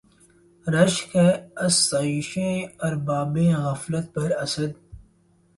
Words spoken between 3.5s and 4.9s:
غفلت پر اسد!